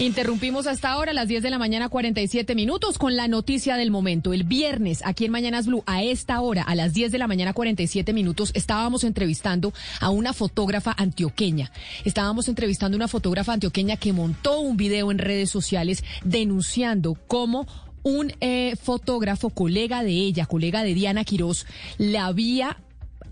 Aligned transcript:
Interrumpimos 0.00 0.66
hasta 0.66 0.88
ahora 0.88 1.10
a 1.10 1.14
las 1.14 1.28
10 1.28 1.42
de 1.42 1.50
la 1.50 1.58
mañana 1.58 1.90
47 1.90 2.54
minutos 2.54 2.96
con 2.96 3.16
la 3.16 3.28
noticia 3.28 3.76
del 3.76 3.90
momento. 3.90 4.32
El 4.32 4.44
viernes 4.44 5.02
aquí 5.04 5.26
en 5.26 5.30
Mañanas 5.30 5.66
Blue 5.66 5.84
a 5.84 6.02
esta 6.02 6.40
hora 6.40 6.62
a 6.62 6.74
las 6.74 6.94
10 6.94 7.12
de 7.12 7.18
la 7.18 7.26
mañana 7.26 7.52
47 7.52 8.14
minutos 8.14 8.50
estábamos 8.54 9.04
entrevistando 9.04 9.74
a 10.00 10.08
una 10.08 10.32
fotógrafa 10.32 10.94
antioqueña. 10.96 11.70
Estábamos 12.06 12.48
entrevistando 12.48 12.94
a 12.94 12.96
una 12.96 13.08
fotógrafa 13.08 13.52
antioqueña 13.52 13.98
que 13.98 14.14
montó 14.14 14.60
un 14.60 14.78
video 14.78 15.10
en 15.10 15.18
redes 15.18 15.50
sociales 15.50 16.02
denunciando 16.24 17.18
cómo 17.26 17.66
un 18.02 18.32
eh, 18.40 18.76
fotógrafo, 18.82 19.50
colega 19.50 20.02
de 20.02 20.12
ella, 20.12 20.46
colega 20.46 20.82
de 20.82 20.94
Diana 20.94 21.24
Quiroz, 21.24 21.66
la 21.98 22.24
había 22.24 22.78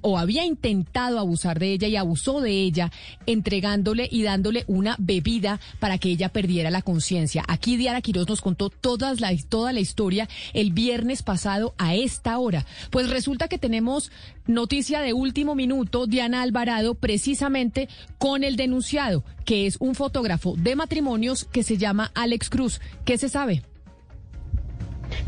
o 0.00 0.18
había 0.18 0.44
intentado 0.44 1.18
abusar 1.18 1.58
de 1.58 1.72
ella 1.72 1.88
y 1.88 1.96
abusó 1.96 2.40
de 2.40 2.52
ella, 2.52 2.90
entregándole 3.26 4.08
y 4.10 4.22
dándole 4.22 4.64
una 4.66 4.96
bebida 4.98 5.60
para 5.80 5.98
que 5.98 6.10
ella 6.10 6.28
perdiera 6.30 6.70
la 6.70 6.82
conciencia. 6.82 7.44
Aquí 7.48 7.76
Diana 7.76 8.00
Quiroz 8.00 8.28
nos 8.28 8.40
contó 8.40 8.70
toda 8.70 9.14
la 9.14 9.80
historia 9.80 10.28
el 10.52 10.72
viernes 10.72 11.22
pasado 11.22 11.74
a 11.78 11.94
esta 11.94 12.38
hora. 12.38 12.66
Pues 12.90 13.10
resulta 13.10 13.48
que 13.48 13.58
tenemos 13.58 14.10
noticia 14.46 15.00
de 15.00 15.12
último 15.12 15.54
minuto, 15.54 16.06
Diana 16.06 16.42
Alvarado, 16.42 16.94
precisamente 16.94 17.88
con 18.18 18.44
el 18.44 18.56
denunciado, 18.56 19.24
que 19.44 19.66
es 19.66 19.76
un 19.78 19.94
fotógrafo 19.94 20.54
de 20.56 20.76
matrimonios 20.76 21.44
que 21.44 21.62
se 21.62 21.76
llama 21.76 22.10
Alex 22.14 22.50
Cruz. 22.50 22.80
¿Qué 23.04 23.18
se 23.18 23.28
sabe? 23.28 23.62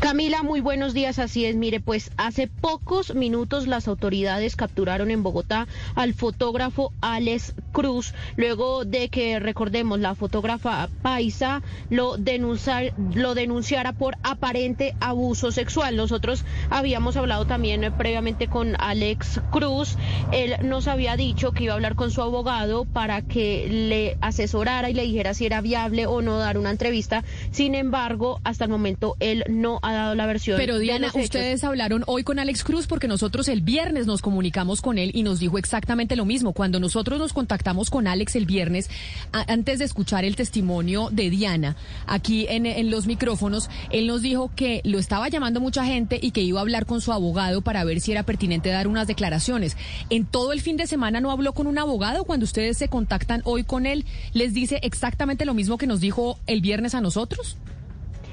Camila, 0.01 0.41
muy 0.41 0.61
buenos 0.61 0.95
días. 0.95 1.19
Así 1.19 1.45
es, 1.45 1.55
mire, 1.55 1.79
pues 1.79 2.09
hace 2.17 2.47
pocos 2.47 3.13
minutos 3.13 3.67
las 3.67 3.87
autoridades 3.87 4.55
capturaron 4.55 5.11
en 5.11 5.21
Bogotá 5.21 5.67
al 5.93 6.15
fotógrafo 6.15 6.91
Alex 7.01 7.53
Cruz, 7.71 8.15
luego 8.35 8.83
de 8.83 9.09
que, 9.09 9.39
recordemos, 9.39 9.99
la 9.99 10.15
fotógrafa 10.15 10.89
Paisa 11.03 11.61
lo, 11.91 12.17
denunciar, 12.17 12.95
lo 13.13 13.35
denunciara 13.35 13.93
por 13.93 14.17
aparente 14.23 14.95
abuso 14.99 15.51
sexual. 15.51 15.95
Nosotros 15.95 16.45
habíamos 16.71 17.15
hablado 17.15 17.45
también 17.45 17.83
eh, 17.83 17.91
previamente 17.91 18.47
con 18.47 18.75
Alex 18.79 19.39
Cruz. 19.51 19.97
Él 20.31 20.55
nos 20.63 20.87
había 20.87 21.15
dicho 21.15 21.51
que 21.51 21.65
iba 21.65 21.73
a 21.73 21.75
hablar 21.75 21.93
con 21.93 22.09
su 22.09 22.23
abogado 22.23 22.85
para 22.85 23.21
que 23.21 23.67
le 23.69 24.17
asesorara 24.19 24.89
y 24.89 24.95
le 24.95 25.03
dijera 25.03 25.35
si 25.35 25.45
era 25.45 25.61
viable 25.61 26.07
o 26.07 26.23
no 26.23 26.39
dar 26.39 26.57
una 26.57 26.71
entrevista. 26.71 27.23
Sin 27.51 27.75
embargo, 27.75 28.41
hasta 28.43 28.63
el 28.63 28.71
momento 28.71 29.15
él 29.19 29.43
no 29.47 29.77
ha 29.83 29.90
dado 29.93 30.15
la 30.15 30.25
versión. 30.25 30.57
Pero 30.57 30.75
de 30.75 30.81
Diana, 30.81 31.07
hechos. 31.07 31.23
ustedes 31.23 31.63
hablaron 31.63 32.03
hoy 32.07 32.23
con 32.23 32.39
Alex 32.39 32.63
Cruz 32.63 32.87
porque 32.87 33.07
nosotros 33.07 33.47
el 33.47 33.61
viernes 33.61 34.07
nos 34.07 34.21
comunicamos 34.21 34.81
con 34.81 34.97
él 34.97 35.11
y 35.13 35.23
nos 35.23 35.39
dijo 35.39 35.57
exactamente 35.57 36.15
lo 36.15 36.25
mismo. 36.25 36.53
Cuando 36.53 36.79
nosotros 36.79 37.19
nos 37.19 37.33
contactamos 37.33 37.89
con 37.89 38.07
Alex 38.07 38.35
el 38.35 38.45
viernes, 38.45 38.89
antes 39.31 39.79
de 39.79 39.85
escuchar 39.85 40.25
el 40.25 40.35
testimonio 40.35 41.09
de 41.11 41.29
Diana, 41.29 41.75
aquí 42.07 42.45
en, 42.49 42.65
en 42.65 42.89
los 42.91 43.07
micrófonos, 43.07 43.69
él 43.89 44.07
nos 44.07 44.21
dijo 44.21 44.51
que 44.55 44.81
lo 44.83 44.99
estaba 44.99 45.29
llamando 45.29 45.59
mucha 45.59 45.85
gente 45.85 46.19
y 46.21 46.31
que 46.31 46.41
iba 46.41 46.59
a 46.59 46.61
hablar 46.61 46.85
con 46.85 47.01
su 47.01 47.11
abogado 47.11 47.61
para 47.61 47.83
ver 47.83 48.01
si 48.01 48.11
era 48.11 48.23
pertinente 48.23 48.69
dar 48.69 48.87
unas 48.87 49.07
declaraciones. 49.07 49.77
En 50.09 50.25
todo 50.25 50.53
el 50.53 50.61
fin 50.61 50.77
de 50.77 50.87
semana 50.87 51.21
no 51.21 51.31
habló 51.31 51.53
con 51.53 51.67
un 51.67 51.77
abogado. 51.77 52.23
Cuando 52.23 52.43
ustedes 52.43 52.77
se 52.77 52.87
contactan 52.87 53.41
hoy 53.45 53.63
con 53.63 53.85
él, 53.85 54.05
¿les 54.33 54.53
dice 54.53 54.79
exactamente 54.83 55.45
lo 55.45 55.53
mismo 55.53 55.77
que 55.77 55.87
nos 55.87 55.99
dijo 55.99 56.39
el 56.47 56.61
viernes 56.61 56.95
a 56.95 57.01
nosotros? 57.01 57.57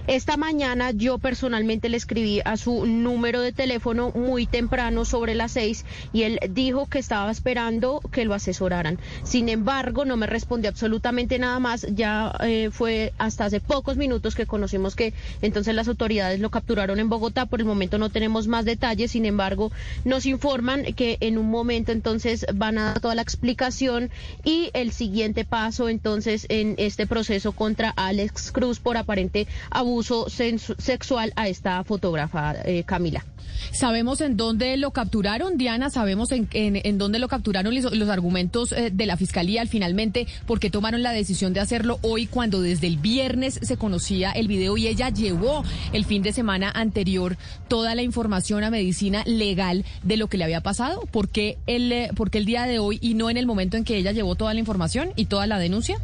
Esta 0.08 0.38
mañana 0.38 0.92
yo 0.92 1.19
personalmente 1.19 1.91
le 1.91 1.98
escribí 1.98 2.41
a 2.42 2.56
su 2.56 2.86
número 2.86 3.42
de 3.42 3.52
teléfono 3.52 4.10
muy 4.12 4.46
temprano 4.46 5.04
sobre 5.04 5.34
las 5.34 5.52
seis 5.52 5.84
y 6.14 6.22
él 6.22 6.41
dijo 6.48 6.86
que 6.86 6.98
estaba 6.98 7.30
esperando 7.30 8.00
que 8.10 8.24
lo 8.24 8.32
asesoraran. 8.32 8.98
Sin 9.22 9.50
embargo, 9.50 10.06
no 10.06 10.16
me 10.16 10.26
respondió 10.26 10.70
absolutamente 10.70 11.38
nada 11.38 11.58
más. 11.58 11.86
Ya 11.91 12.34
eh, 12.41 12.70
fue 12.72 13.12
hasta 13.18 13.44
hace 13.44 13.60
pocos 13.60 13.98
minutos 13.98 14.34
que 14.34 14.47
conocimos 14.47 14.97
que 14.97 15.12
entonces 15.42 15.74
las 15.74 15.88
autoridades 15.88 16.41
lo 16.41 16.48
capturaron 16.48 16.98
en 17.00 17.10
Bogotá. 17.10 17.44
Por 17.44 17.60
el 17.60 17.66
momento 17.66 17.98
no 17.98 18.08
tenemos 18.08 18.47
más 18.47 18.64
detalles. 18.64 19.10
Sin 19.10 19.26
embargo, 19.26 19.70
nos 20.06 20.24
informan 20.24 20.84
que 20.94 21.18
en 21.20 21.36
un 21.36 21.50
momento 21.50 21.92
entonces 21.92 22.47
van 22.54 22.78
a 22.78 22.84
dar 22.84 23.00
toda 23.00 23.14
la 23.14 23.20
explicación 23.20 24.08
y 24.42 24.70
el 24.72 24.91
siguiente 24.91 25.44
paso 25.44 25.91
entonces 25.91 26.47
en 26.48 26.76
este 26.78 27.06
proceso 27.06 27.52
contra 27.52 27.91
Alex 27.91 28.52
Cruz 28.52 28.80
por 28.80 28.97
aparente 28.97 29.47
abuso 29.68 29.97
sexual 30.03 31.32
a 31.36 31.48
esta 31.48 31.84
fotógrafa 31.84 32.54
eh, 32.64 32.84
Camila. 32.84 33.25
¿Sabemos 33.72 34.20
en 34.20 34.36
dónde 34.36 34.76
lo 34.76 34.92
capturaron, 34.92 35.59
Diana? 35.59 35.91
¿Sabemos 35.91 36.32
en, 36.32 36.48
en, 36.53 36.81
en 36.82 36.98
dónde 36.98 37.19
lo 37.19 37.28
capturaron 37.28 37.75
los, 37.75 37.92
los 37.92 38.09
argumentos 38.09 38.72
eh, 38.72 38.91
de 38.92 39.06
la 39.06 39.16
Fiscalía 39.16 39.60
al 39.60 39.69
finalmente? 39.69 40.26
¿Por 40.47 40.60
qué 40.60 40.70
tomaron 40.70 41.03
la 41.03 41.12
decisión 41.12 41.53
de 41.53 41.60
hacerlo 41.60 41.98
hoy 42.03 42.26
cuando 42.26 42.60
desde 42.60 42.86
el 42.86 42.98
viernes 42.98 43.59
se 43.62 43.76
conocía 43.76 44.31
el 44.32 44.48
video 44.48 44.76
y 44.76 44.86
ella 44.86 45.10
llevó 45.10 45.64
el 45.92 46.04
fin 46.04 46.22
de 46.22 46.32
semana 46.32 46.70
anterior 46.70 47.36
toda 47.69 47.94
la 47.94 48.03
información 48.03 48.65
a 48.65 48.70
medicina 48.70 49.22
legal 49.26 49.84
de 50.03 50.16
lo 50.16 50.28
que 50.28 50.38
le 50.38 50.44
había 50.44 50.62
pasado? 50.62 51.03
¿Por 51.10 51.28
qué 51.28 51.59
el, 51.66 51.92
eh, 51.92 52.10
por 52.15 52.30
qué 52.30 52.38
el 52.38 52.44
día 52.44 52.65
de 52.65 52.78
hoy 52.78 52.98
y 53.03 53.15
no 53.15 53.30
en 53.30 53.36
el 53.36 53.47
momento 53.47 53.76
en 53.76 53.84
que 53.84 53.97
ella 53.97 54.12
llevó 54.12 54.34
toda 54.34 54.54
la 54.54 54.60
información 54.60 55.10
y 55.16 55.26
toda 55.26 55.47
la 55.47 55.59
denuncia? 55.59 55.98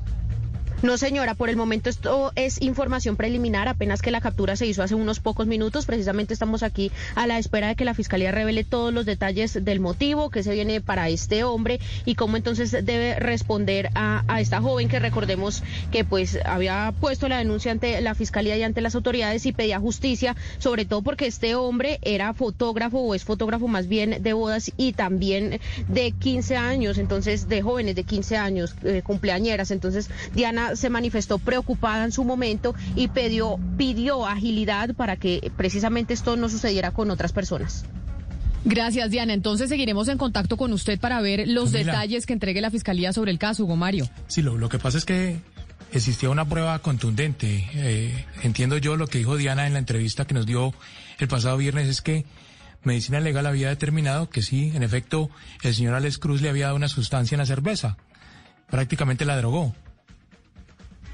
No, 0.83 0.99
señora, 0.99 1.35
por 1.35 1.49
el 1.49 1.57
momento 1.57 1.89
esto 1.89 2.33
es 2.35 2.61
información 2.61 3.17
preliminar, 3.17 3.69
apenas 3.69 4.03
que 4.03 4.11
la 4.11 4.21
captura 4.21 4.57
se 4.57 4.67
hizo 4.67 4.83
hace 4.83 4.95
unos 4.95 5.21
pocos 5.21 5.47
minutos. 5.47 5.87
Precisamente 5.87 6.35
estamos 6.35 6.63
aquí 6.63 6.93
a 7.15 7.27
la 7.27 7.39
espera 7.39 7.69
de 7.69 7.75
que 7.75 7.85
la 7.85 7.95
Fiscalía 7.95 8.33
revele 8.33 8.65
todos 8.65 8.93
los 8.93 9.07
detalles 9.07 9.65
del 9.65 9.81
motivo 9.81 10.31
que 10.31 10.43
se 10.43 10.53
viene 10.53 10.81
para 10.81 11.09
este 11.09 11.45
hombre 11.45 11.81
y 12.05 12.17
cómo 12.17 12.37
entonces 12.37 12.71
debe 12.71 13.19
responder 13.19 13.91
a, 13.95 14.25
esta 14.39 14.61
joven 14.61 14.89
que 14.89 14.99
recordemos 14.99 15.63
que 15.91 16.05
pues 16.05 16.39
había 16.45 16.93
puesto 17.01 17.29
la 17.29 17.39
denuncia 17.39 17.73
ante 17.73 18.01
la 18.01 18.15
Fiscalía 18.15 18.57
y 18.57 18.63
ante 18.63 18.81
las 18.81 18.95
autoridades 18.95 19.47
y 19.47 19.53
pedía 19.53 19.81
justicia, 19.81 20.37
sobre 20.59 20.85
todo 20.85 21.03
porque 21.03 21.27
este 21.27 21.55
hombre 21.55 21.99
era 22.03 22.35
fotógrafo 22.35 22.99
o 22.99 23.15
es 23.15 23.25
fotógrafo 23.25 23.69
más 23.69 23.89
bien 23.89 24.23
de 24.23 24.33
bodas 24.33 24.71
y 24.77 24.93
también 24.93 25.61
de 25.89 26.13
15 26.13 26.57
años, 26.57 26.99
entonces 26.99 27.49
de 27.49 27.63
jóvenes 27.63 27.95
de 27.97 28.05
15 28.05 28.37
años, 28.37 28.75
eh, 28.83 29.03
cumpleañeras. 29.03 29.71
Entonces 29.71 30.11
Diana 30.35 30.74
se 30.75 30.91
manifestó 30.91 31.39
preocupada 31.39 32.05
en 32.05 32.13
su 32.13 32.25
momento 32.25 32.75
y 32.95 33.09
pidió, 33.09 33.59
pidió 33.77 34.27
agilidad 34.27 34.95
para 34.95 35.17
que 35.17 35.53
precisamente 35.57 36.15
esto 36.15 36.37
no 36.37 36.49
sucediera 36.49 36.91
con 36.91 37.11
otras 37.11 37.33
personas. 37.33 37.85
Gracias, 38.65 39.11
Diana. 39.11 39.35
Entonces 39.35 39.69
seguiremos 39.69 40.09
en 40.09 40.17
contacto 40.17 40.57
con 40.57 40.73
usted 40.73 40.99
para 40.99 41.21
ver 41.21 41.47
los 41.47 41.73
Camila. 41.73 41.93
detalles 41.93 42.27
que 42.27 42.33
entregue 42.33 42.61
la 42.61 42.71
Fiscalía 42.71 43.13
sobre 43.13 43.31
el 43.31 43.39
caso, 43.39 43.65
Hugo 43.65 43.77
Mario. 43.77 44.09
Sí, 44.27 44.41
lo, 44.41 44.57
lo 44.57 44.69
que 44.69 44.79
pasa 44.79 44.97
es 44.97 45.05
que 45.05 45.39
existía 45.93 46.31
una 46.31 46.47
prueba 46.47 46.79
contundente. 46.79 47.69
Eh, 47.75 48.25
entiendo 48.43 48.79
yo 48.79 48.97
lo 48.97 49.07
que 49.07 49.19
dijo 49.19 49.37
Diana 49.37 49.67
en 49.67 49.75
la 49.75 49.79
entrevista 49.79 50.27
que 50.27 50.35
nos 50.35 50.47
dio 50.47 50.73
el 51.19 51.29
pasado 51.29 51.59
viernes 51.59 51.89
es 51.89 52.01
que 52.01 52.25
Medicina 52.83 53.21
Legal 53.21 53.47
había 53.47 53.69
determinado 53.69 54.29
que 54.29 54.43
sí, 54.43 54.73
en 54.75 54.83
efecto, 54.83 55.31
el 55.63 55.75
señor 55.75 55.95
Alex 55.95 56.19
Cruz 56.19 56.43
le 56.43 56.49
había 56.49 56.67
dado 56.67 56.77
una 56.77 56.89
sustancia 56.89 57.35
en 57.35 57.41
la 57.41 57.47
cerveza. 57.47 57.97
Prácticamente 58.71 59.25
la 59.25 59.37
drogó. 59.37 59.75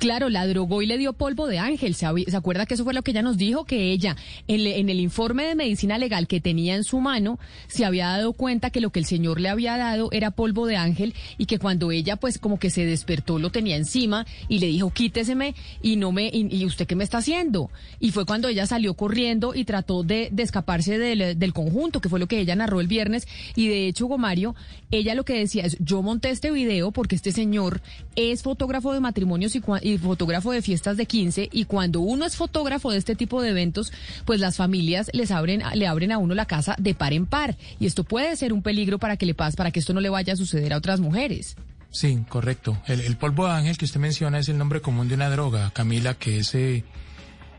Claro, 0.01 0.31
la 0.31 0.47
drogó 0.47 0.81
y 0.81 0.87
le 0.87 0.97
dio 0.97 1.13
polvo 1.13 1.47
de 1.47 1.59
ángel. 1.59 1.95
¿Se, 1.95 2.07
habí- 2.07 2.25
¿se 2.25 2.35
acuerda 2.35 2.65
que 2.65 2.73
eso 2.73 2.85
fue 2.85 2.95
lo 2.95 3.03
que 3.03 3.11
ella 3.11 3.21
nos 3.21 3.37
dijo? 3.37 3.67
Que 3.67 3.93
ella, 3.93 4.17
en, 4.49 4.89
el 4.89 4.99
informe 4.99 5.45
de 5.45 5.55
medicina 5.55 5.99
legal 5.99 6.27
que 6.27 6.41
tenía 6.41 6.75
en 6.75 6.85
su 6.85 7.01
mano, 7.01 7.39
se 7.69 7.85
había 7.85 8.07
dado 8.09 8.33
cuenta 8.33 8.71
que 8.71 8.81
lo 8.81 8.89
que 8.89 8.99
el 8.99 9.05
señor 9.05 9.43
le 9.43 9.51
había 9.51 9.77
dado 9.77 10.09
era 10.11 10.31
polvo 10.31 10.67
de 10.67 10.79
ángel 10.79 11.15
y 11.37 11.45
que 11.45 11.59
cuando 11.59 11.93
ella, 11.93 12.17
pues, 12.17 12.39
como 12.39 12.59
que 12.59 12.71
se 12.71 12.87
despertó, 12.87 13.39
lo 13.39 13.51
tenía 13.51 13.77
encima 13.77 14.25
y 14.49 14.61
le 14.61 14.69
dijo, 14.69 14.91
quíteseme 14.91 15.55
y 15.83 15.97
no 15.97 16.13
me, 16.13 16.31
y, 16.33 16.65
usted 16.65 16.87
qué 16.87 16.97
me 16.97 17.05
está 17.05 17.19
haciendo? 17.19 17.71
Y 18.01 18.13
fue 18.13 18.25
cuando 18.25 18.49
ella 18.49 18.65
salió 18.65 18.95
corriendo 18.95 19.55
y 19.55 19.65
trató 19.67 20.03
de, 20.03 20.33
escaparse 20.39 20.97
del, 20.97 21.39
del 21.39 21.53
conjunto, 21.53 22.01
que 22.01 22.09
fue 22.09 22.19
lo 22.19 22.27
que 22.27 22.41
ella 22.41 22.57
narró 22.57 22.81
el 22.81 22.89
viernes. 22.89 23.29
Y 23.55 23.69
de 23.69 23.89
hecho, 23.89 24.07
Hugo 24.07 24.17
Mario, 24.17 24.55
ella 24.91 25.15
lo 25.15 25.27
que 25.27 25.35
decía 25.35 25.65
es, 25.67 25.77
yo 25.79 26.01
monté 26.01 26.31
este 26.31 26.51
video 26.51 26.91
porque 26.91 27.17
este 27.17 27.33
señor 27.33 27.83
es 28.17 28.43
fotógrafo 28.43 28.95
de 28.95 29.01
matrimonios 29.01 29.55
y, 29.55 29.61
fotógrafo 29.99 30.53
de 30.53 30.63
fiestas 30.63 30.97
de 30.97 31.07
15 31.07 31.49
y 31.53 31.65
cuando 31.65 32.01
uno 32.01 32.25
es 32.25 32.37
fotógrafo 32.37 32.91
de 32.91 32.99
este 32.99 33.15
tipo 33.15 33.43
de 33.43 33.51
eventos, 33.51 33.93
pues 34.25 34.41
las 34.41 34.57
familias 34.57 35.11
les 35.13 35.31
abren, 35.31 35.63
le 35.75 35.87
abren 35.87 36.13
a 36.13 36.19
uno 36.19 36.35
la 36.35 36.47
casa 36.47 36.77
de 36.79 36.95
par 36.95 37.13
en 37.13 37.27
par 37.27 37.57
y 37.79 37.87
esto 37.87 38.05
puede 38.05 38.37
ser 38.37 38.53
un 38.53 38.63
peligro 38.63 38.99
para 38.99 39.17
que 39.17 39.27
le 39.27 39.35
pase, 39.35 39.57
para 39.57 39.71
que 39.71 39.81
esto 39.81 39.93
no 39.93 40.01
le 40.01 40.09
vaya 40.09 40.33
a 40.35 40.37
suceder 40.37 40.73
a 40.73 40.77
otras 40.77 41.01
mujeres. 41.01 41.57
Sí, 41.91 42.25
correcto. 42.29 42.81
El, 42.87 43.17
polvo 43.17 43.47
de 43.47 43.53
ángel 43.53 43.77
que 43.77 43.85
usted 43.85 43.99
menciona 43.99 44.39
es 44.39 44.49
el 44.49 44.59
nombre 44.59 44.81
común 44.81 45.09
de 45.09 45.17
una 45.17 45.29
droga, 45.29 45.71
Camila, 45.71 46.15
que 46.15 46.39
es, 46.39 46.55
eh, 46.55 46.85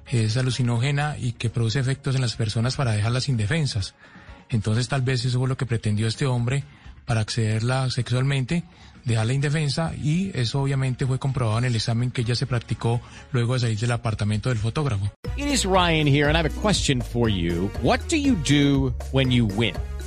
es 0.10 0.38
alucinógena 0.38 1.18
y 1.20 1.34
que 1.34 1.50
produce 1.50 1.80
efectos 1.80 2.16
en 2.16 2.22
las 2.22 2.36
personas 2.36 2.78
para 2.78 2.94
dejarlas 2.94 3.28
indefensas. 3.28 3.94
Entonces 4.50 4.88
tal 4.88 5.02
vez 5.02 5.26
eso 5.26 5.40
fue 5.40 5.50
lo 5.50 5.58
que 5.58 5.66
pretendió 5.66 6.08
este 6.08 6.26
hombre 6.26 6.64
para 7.12 7.20
accederla 7.20 7.90
sexualmente, 7.90 8.64
dejarla 9.04 9.34
indefensa 9.34 9.92
y 10.02 10.32
eso 10.34 10.62
obviamente 10.62 11.06
fue 11.06 11.20
comprobado 11.20 11.58
en 11.58 11.66
el 11.66 11.76
examen 11.76 12.10
que 12.10 12.22
ella 12.22 12.36
se 12.36 12.48
practicó 12.48 13.02
luego 13.34 13.56
de 13.56 13.60
salir 13.60 13.80
del 13.80 13.92
apartamento 13.92 14.48
del 14.48 14.60
fotógrafo. 14.60 15.12
It 15.36 15.48
is 15.48 15.66
Ryan 15.66 16.08
here 16.08 16.30
and 16.30 16.38
I 16.38 16.40
have 16.40 16.50
a 16.50 16.62
question 16.62 17.02
for 17.02 17.28
you. 17.28 17.70
What 17.82 18.00
do 18.10 18.16
you 18.16 18.38
do 18.48 18.94
when 19.12 19.30
you 19.30 19.46
win? 19.46 19.76